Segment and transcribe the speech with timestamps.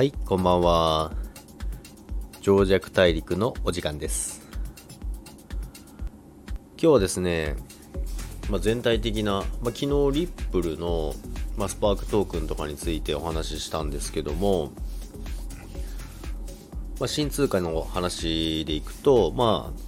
[0.00, 1.12] はい、こんばんは。
[2.40, 4.40] 長尺大陸のお時間です。
[6.78, 7.54] 今日はですね、
[8.48, 9.90] まあ、全体的な、まあ、昨日リ
[10.26, 11.12] ップルの、
[11.58, 14.72] まあ、スパークトークンとかについてお話ししたんですけども、
[16.98, 19.80] まあ、新通貨の話でいくと、まあ、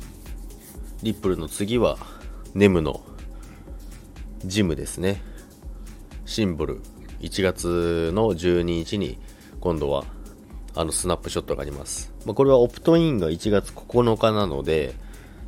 [1.02, 1.96] リップルの次は、
[2.52, 3.00] ネムの
[4.45, 5.23] ジムですね。
[6.27, 6.83] シンボル、
[7.20, 9.19] 1月の12日に、
[9.62, 10.05] 今度は、
[10.75, 12.12] あの、スナップショットがあります。
[12.27, 14.95] まあ、これはオプトインが1月9日なので、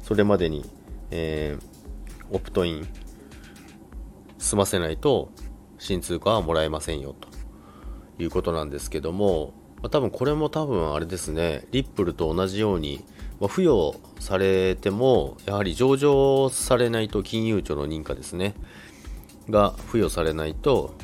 [0.03, 0.65] それまでに、
[1.11, 1.75] えー、
[2.31, 2.89] オプトイン
[4.39, 5.31] 済ませないと
[5.79, 7.29] 新通貨はもらえませんよと
[8.23, 13.05] いうことなんですけども、まあ、多分これも多分あれですねリップルと同じように、
[13.41, 18.55] まあ、付与されてもやはり上場されないと金融庁の認可ですね
[19.49, 20.95] が付与されないと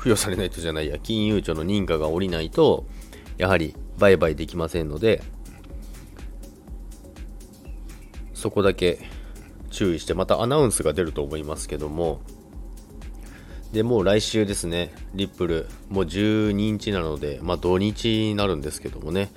[0.00, 2.86] 付与されないとじゃないや金融庁の認可が下りないと
[3.36, 5.22] やはり売買できませんので
[8.32, 8.98] そこだけ
[9.68, 12.22] 注意してまたアナウンスが出ると思いますけども
[13.72, 19.30] でもう来週ですねリップルもう12日なのでまあ土日になるんですけどもね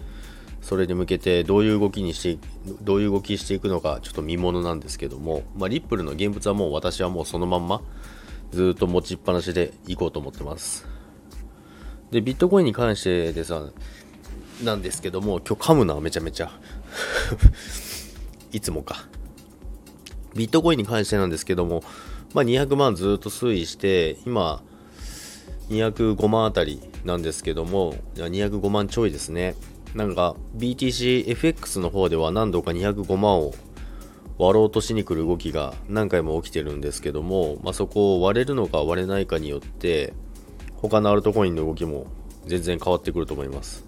[0.61, 2.47] それに向けてどういう動きにして
[2.81, 7.81] どういう動きしていくのかちょっと見ものなんですけども、まあ、リップルの現物はもう私はもうそのまんま
[8.53, 10.87] ずっと持ちっぱなしでいこうと思ってます。
[12.11, 13.71] でビットコインに関してでさ
[14.63, 16.51] なんですけども今日噛むなめちゃめちゃ。
[18.53, 19.07] いつもか。
[20.35, 21.83] ビットコインに関してなんですけども、
[22.35, 24.63] まあ、200万ずっと推移して今
[25.69, 29.55] 205万あたりなんですけども205万ちょいですね。
[29.95, 33.53] なんか BTCFX の方では何度か205万を
[34.37, 40.13] 割ろうとしに来る動きが何回も起きてるんですけども、まあ、そこを割れるのか割れないかによって
[40.75, 42.07] 他のアルトコインの動きも
[42.45, 43.85] 全然変わってくると思います。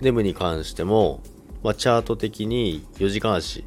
[0.00, 1.22] デムに関しても、
[1.62, 3.64] まあ、チャート的に4時間足、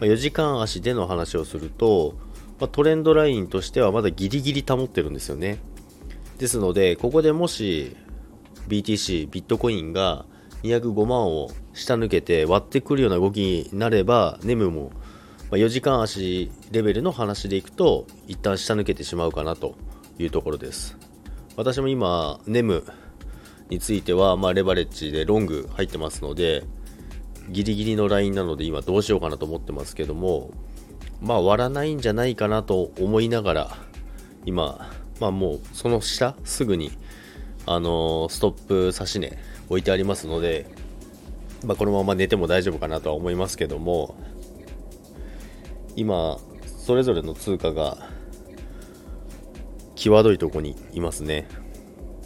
[0.00, 2.14] まあ、4時間足での話をすると、
[2.58, 5.58] まあ、トレンドラインとしてはまだギリギリ保ってるんですよね。
[6.38, 7.94] ですのでここでもし
[8.68, 10.24] BTC ビットコインが
[10.62, 14.90] 205万を下抜けて割ってくるような動きになればネムも
[15.50, 19.74] ま4時間足レベルの話でいくと一旦下抜けてしまうかなと
[20.18, 20.96] いうところです。
[21.56, 22.84] 私も今ネム
[23.68, 26.64] については、まあ、レバレッジでロング入ってますので
[27.48, 30.50] ギリギリのラインなので今どうしようかなと思ってますけども
[31.20, 33.76] まあ割らないんじゃないかなと思いながら
[34.44, 34.90] 今
[35.20, 36.92] まあもうその下すぐに
[37.66, 39.36] あのー、ストップ差し値
[39.68, 40.66] 置いてありますので、
[41.64, 44.16] まあ、このまま寝ても大丈夫かなとは思いますけども
[46.00, 47.98] 今それぞれの通貨が
[49.96, 51.46] 際どいとこにいますね。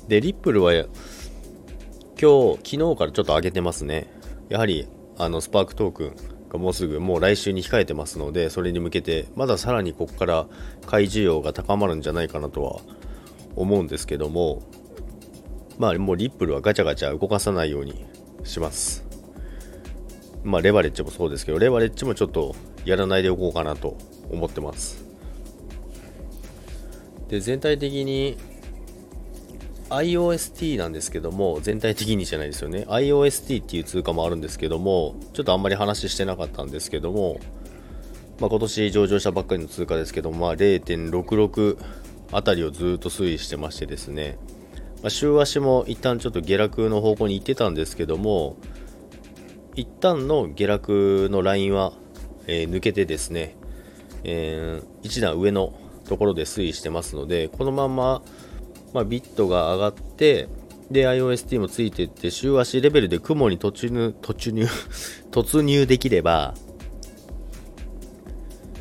[0.06, 4.08] でリップルは今日昨日からちょっと上げてますね。
[4.48, 4.86] やはり
[5.18, 6.16] あのスパークトークン
[6.50, 10.46] がもうすぐもう来週に控えてますのでそれに向けてまださらにここから
[10.86, 12.80] 買い需要が高まるんじゃないかなとは
[13.56, 14.62] 思うんですけども
[15.78, 18.06] まあもうリップルはガチャガチャ動かさないように
[18.44, 19.04] します。
[20.44, 23.96] まあレバレッジもそうですけどレバレッジもちょっとやらないでおこうかなと
[24.30, 25.04] 思ってます。
[27.28, 28.36] で全体的に
[29.88, 32.84] IOST なんですけども全体的にじゃないですよね。
[32.88, 37.40] IOST っていう通貨もあるんですけどもちょっとあんまり話してなかったんですけども、
[38.40, 41.78] まあ、今年上場したばっかりの通貨ですけども、まあ、0.66
[42.32, 44.38] あたりをずっと推移してましてですね、
[45.02, 48.56] まあ、週足も一旦ちょっと下落の方向に行ってたんですけども
[49.76, 51.92] 一旦の下落のラインは、
[52.46, 53.56] えー、抜けてですね、
[54.24, 55.72] えー、一段上の
[56.08, 58.22] ところで推移してますのでこのまま
[58.94, 60.48] まあ、ビットが上がって
[60.90, 64.66] で IOST もついていって週足レベルで雲に突入突入
[65.32, 66.54] 突入できれば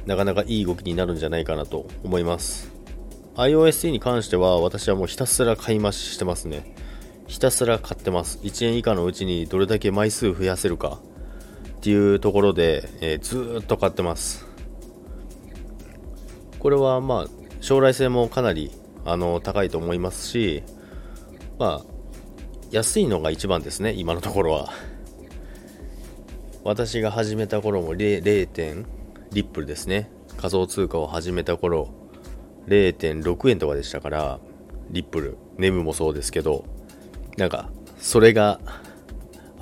[0.06, 2.72] なかなかいい動きになるんじゃないかなと思います。
[3.36, 6.76] IOST に関しては私はもうひたすら買い増ししてますね。
[7.26, 8.40] ひたすら買ってます。
[8.44, 11.00] 1円以下のうちにどれだけ枚数増やせるか。
[11.84, 14.46] っていうところで、えー、ずっと買ってます
[16.58, 17.28] これはまあ
[17.60, 18.72] 将来性もかなり
[19.04, 20.64] あの高いと思いますし、
[21.60, 21.86] まあ、
[22.72, 24.70] 安いのが一番ですね、今のところは。
[26.64, 28.24] 私が始めた頃も 0.
[28.24, 28.86] 0.
[29.34, 31.90] リップルですね、仮想通貨を始めた頃、
[32.68, 34.40] 0.6円とかでしたから、
[34.90, 36.64] リップル、ネムもそうですけど、
[37.36, 37.70] なんか、
[38.00, 38.62] それが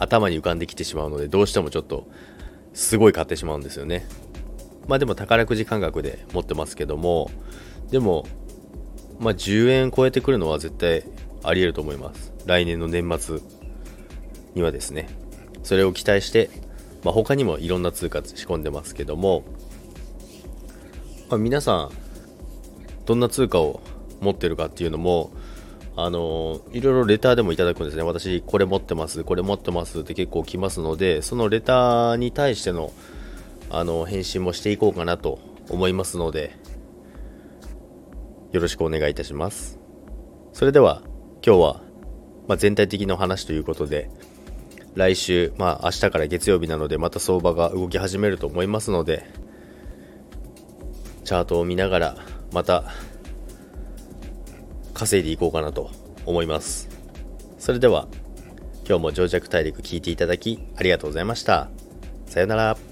[0.02, 2.08] 頭に浮かんできてしまうので、どうしてもちょっと、
[2.74, 4.06] すごい買ってしまうんですよね。
[4.88, 7.30] まあでも宝くじ感覚で持ってますけども、
[7.90, 8.26] でも、
[9.20, 11.04] まあ、10円超えてくるのは絶対
[11.44, 12.34] あり得ると思います。
[12.46, 13.62] 来年の年末。
[14.56, 15.08] にはですね
[15.64, 16.50] それを期待して、
[17.04, 19.44] まあ、他にもいろんな通貨仕込んでますけども、
[21.30, 21.92] まあ、皆さん
[23.06, 23.82] どんな通貨を
[24.20, 25.32] 持ってるかっていうのも
[25.96, 28.04] あのいろいろレターでもいただくんですね。
[28.04, 32.92] 私これ持ってますこれ持ってますって結構来ますのでそのレターに対しての
[33.70, 35.40] あの返信もしていこうかなと
[35.70, 36.56] 思いますので
[38.52, 39.80] よろしくお願いいたします。
[40.54, 41.02] それでは
[41.46, 41.82] 今日は、
[42.48, 44.10] まあ、全体的な話ということで
[44.94, 49.26] 来週、まあ明日から月曜日なのでまた相場が動き始めると思いますので
[51.24, 52.16] チャートを見ながら
[52.52, 52.84] また
[54.94, 55.90] 稼いでいこうかなと
[56.26, 56.90] 思います。
[57.58, 58.08] それでは
[58.88, 61.70] 今日も情弱大陸聞いていただきありがとうございました。
[62.26, 62.91] さようなら。